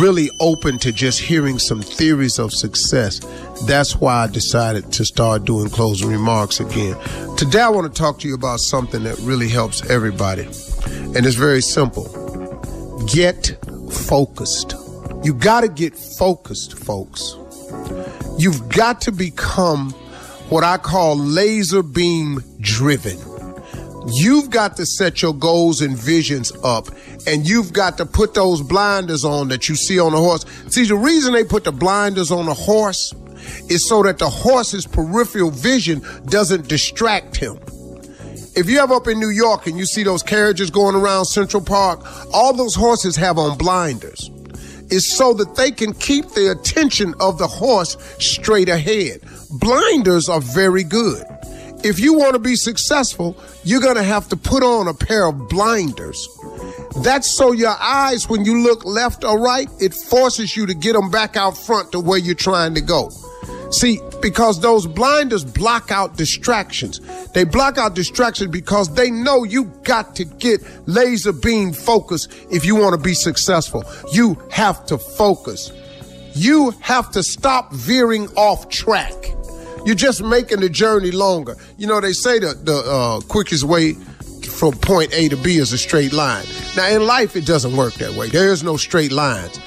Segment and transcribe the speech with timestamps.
[0.00, 3.20] really open to just hearing some theories of success,
[3.66, 6.96] that's why I decided to start doing closing remarks again.
[7.36, 10.44] Today, I want to talk to you about something that really helps everybody.
[10.44, 12.04] And it's very simple
[13.12, 13.58] get
[13.90, 14.74] focused.
[15.22, 17.36] You got to get focused, folks.
[18.38, 19.94] You've got to become
[20.54, 23.18] what I call laser beam driven.
[24.06, 26.86] You've got to set your goals and visions up,
[27.26, 30.44] and you've got to put those blinders on that you see on the horse.
[30.68, 33.12] See, the reason they put the blinders on the horse
[33.68, 37.58] is so that the horse's peripheral vision doesn't distract him.
[38.54, 41.64] If you ever up in New York and you see those carriages going around Central
[41.64, 44.30] Park, all those horses have on blinders
[44.90, 49.20] is so that they can keep the attention of the horse straight ahead.
[49.60, 51.24] Blinders are very good.
[51.84, 55.26] If you want to be successful, you're going to have to put on a pair
[55.26, 56.28] of blinders.
[57.02, 60.94] That's so your eyes, when you look left or right, it forces you to get
[60.94, 63.10] them back out front to where you're trying to go.
[63.70, 67.00] See, because those blinders block out distractions.
[67.32, 72.64] They block out distractions because they know you got to get laser beam focus if
[72.64, 73.84] you want to be successful.
[74.12, 75.70] You have to focus.
[76.34, 79.12] You have to stop veering off track.
[79.84, 81.56] You're just making the journey longer.
[81.76, 85.72] You know, they say that the uh, quickest way from point A to B is
[85.72, 86.46] a straight line.
[86.76, 88.28] Now, in life, it doesn't work that way.
[88.28, 89.60] There is no straight lines.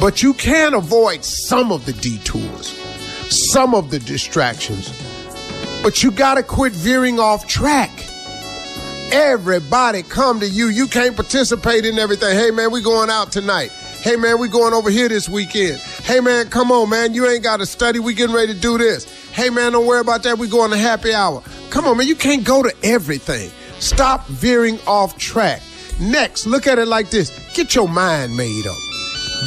[0.00, 2.80] But you can avoid some of the detours
[3.30, 4.92] some of the distractions.
[5.82, 7.90] But you got to quit veering off track.
[9.12, 10.66] Everybody come to you.
[10.68, 12.36] You can't participate in everything.
[12.36, 13.70] Hey man, we going out tonight.
[14.02, 15.78] Hey man, we going over here this weekend.
[16.04, 17.98] Hey man, come on man, you ain't got to study.
[17.98, 19.06] We getting ready to do this.
[19.32, 20.38] Hey man, don't worry about that.
[20.38, 21.42] We going to happy hour.
[21.70, 23.50] Come on man, you can't go to everything.
[23.78, 25.62] Stop veering off track.
[26.00, 27.30] Next, look at it like this.
[27.54, 28.76] Get your mind made up.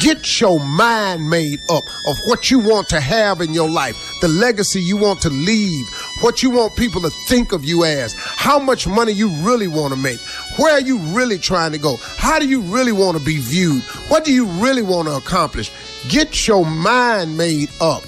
[0.00, 4.28] Get your mind made up of what you want to have in your life, the
[4.28, 5.86] legacy you want to leave,
[6.20, 9.94] what you want people to think of you as, how much money you really want
[9.94, 10.18] to make,
[10.58, 13.82] where are you really trying to go, how do you really want to be viewed,
[14.08, 15.70] what do you really want to accomplish.
[16.08, 18.02] Get your mind made up.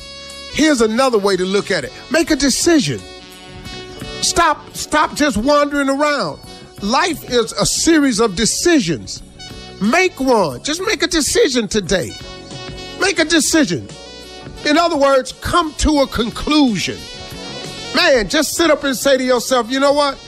[0.52, 3.00] Here's another way to look at it make a decision.
[4.22, 6.40] Stop, stop just wandering around.
[6.82, 9.22] Life is a series of decisions.
[9.80, 10.62] Make one.
[10.62, 12.12] Just make a decision today.
[13.00, 13.88] Make a decision.
[14.64, 16.98] In other words, come to a conclusion.
[17.94, 20.18] Man, just sit up and say to yourself, you know what?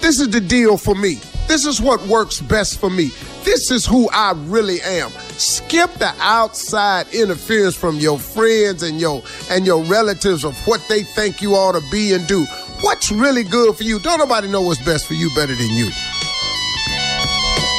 [0.00, 1.14] This is the deal for me.
[1.48, 3.10] This is what works best for me.
[3.42, 5.10] This is who I really am.
[5.36, 11.02] Skip the outside interference from your friends and your and your relatives of what they
[11.02, 12.44] think you ought to be and do.
[12.82, 13.98] What's really good for you?
[13.98, 15.90] Don't nobody know what's best for you better than you.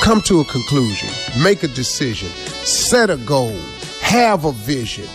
[0.03, 1.09] Come to a conclusion,
[1.41, 2.29] make a decision,
[2.65, 3.57] set a goal,
[4.01, 5.07] have a vision.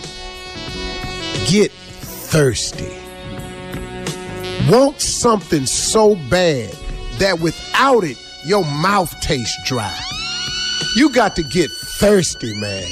[1.47, 2.97] Get thirsty.
[4.69, 6.75] Want something so bad
[7.19, 9.97] that without it, your mouth tastes dry.
[10.93, 12.83] You got to get thirsty, man.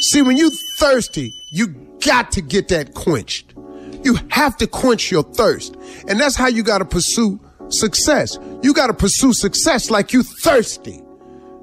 [0.00, 1.68] See, when you thirsty, you
[2.04, 3.54] got to get that quenched.
[4.04, 5.76] You have to quench your thirst.
[6.08, 8.38] And that's how you got to pursue success.
[8.62, 11.02] You got to pursue success like you thirsty.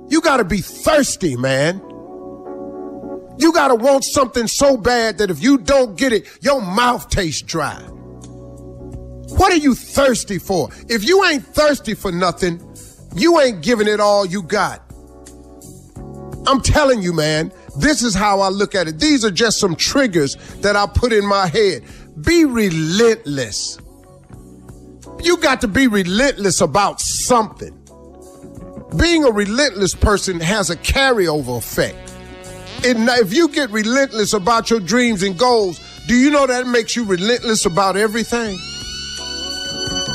[0.10, 1.78] You got to be thirsty, man.
[3.38, 7.10] You got to want something so bad that if you don't get it, your mouth
[7.10, 7.80] tastes dry.
[9.38, 10.70] What are you thirsty for?
[10.90, 12.62] If you ain't thirsty for nothing,
[13.16, 14.89] you ain't giving it all you got.
[16.48, 19.00] I'm telling you, man, this is how I look at it.
[19.00, 21.84] These are just some triggers that I put in my head.
[22.22, 23.78] Be relentless.
[25.22, 27.76] You got to be relentless about something.
[28.98, 31.98] Being a relentless person has a carryover effect.
[32.86, 36.96] And if you get relentless about your dreams and goals, do you know that makes
[36.96, 38.58] you relentless about everything?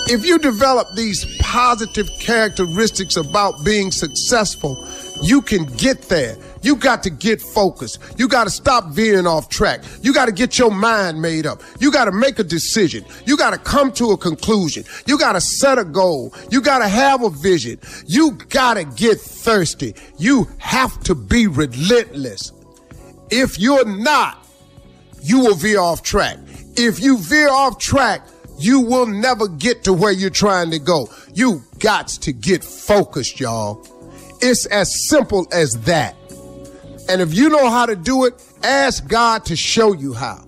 [0.06, 4.84] If you develop these positive characteristics about being successful,
[5.22, 6.36] you can get there.
[6.62, 8.00] You got to get focused.
[8.16, 9.82] You got to stop veering off track.
[10.02, 11.62] You got to get your mind made up.
[11.78, 13.04] You got to make a decision.
[13.26, 14.84] You got to come to a conclusion.
[15.06, 16.34] You got to set a goal.
[16.50, 17.78] You got to have a vision.
[18.06, 19.94] You got to get thirsty.
[20.18, 22.52] You have to be relentless.
[23.30, 24.46] If you're not,
[25.22, 26.38] you will veer off track.
[26.76, 28.26] If you veer off track,
[28.58, 31.08] you will never get to where you're trying to go.
[31.32, 33.86] You got to get focused, y'all.
[34.46, 36.14] It's as simple as that.
[37.08, 40.44] And if you know how to do it, ask God to show you how.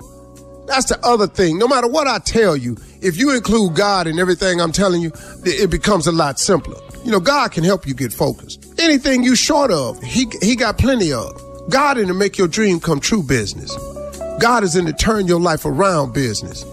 [0.66, 1.58] That's the other thing.
[1.58, 5.12] No matter what I tell you, if you include God in everything I'm telling you,
[5.44, 6.78] it becomes a lot simpler.
[7.06, 8.66] You know, God can help you get focused.
[8.78, 11.40] Anything you short of, he, he got plenty of.
[11.70, 13.74] God in the make your dream come true business.
[14.40, 16.64] God is in the turn your life around business.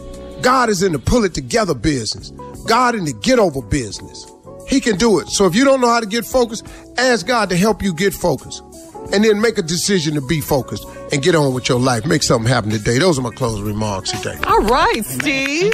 [0.41, 2.31] God is in the pull it together business.
[2.67, 4.29] God in the get over business.
[4.67, 5.29] He can do it.
[5.29, 6.65] So if you don't know how to get focused,
[6.97, 8.63] ask God to help you get focused.
[9.11, 12.05] And then make a decision to be focused and get on with your life.
[12.05, 12.99] Make something happen today.
[12.99, 14.37] Those are my closing remarks today.
[14.45, 15.73] All right, Steve.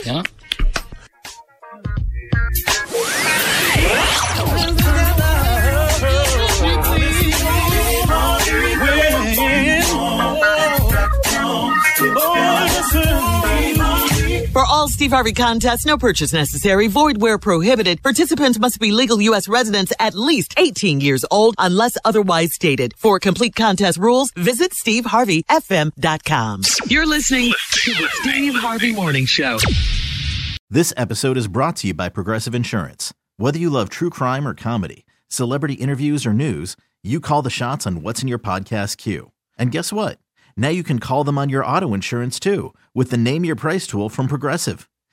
[15.09, 18.03] Steve Harvey contest, no purchase necessary, void where prohibited.
[18.03, 19.47] Participants must be legal U.S.
[19.47, 22.94] residents at least 18 years old unless otherwise stated.
[22.95, 26.61] For complete contest rules, visit SteveHarveyFM.com.
[26.85, 29.57] You're listening to the Steve Harvey Morning Show.
[30.69, 33.12] This episode is brought to you by Progressive Insurance.
[33.38, 37.88] Whether you love true crime or comedy, celebrity interviews or news, you call the shots
[37.88, 39.31] on what's in your podcast queue.
[39.57, 40.19] And guess what?
[40.55, 43.88] Now you can call them on your auto insurance too with the Name Your Price
[43.88, 44.88] tool from Progressive.